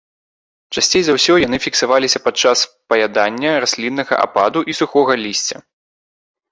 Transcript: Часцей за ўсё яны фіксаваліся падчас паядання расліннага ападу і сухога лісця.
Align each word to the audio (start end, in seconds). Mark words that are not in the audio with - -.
Часцей 0.77 1.03
за 1.09 1.13
ўсё 1.17 1.33
яны 1.47 1.59
фіксаваліся 1.65 2.23
падчас 2.29 2.59
паядання 2.93 3.51
расліннага 3.67 4.13
ападу 4.27 4.59
і 4.73 4.79
сухога 4.83 5.13
лісця. 5.27 5.57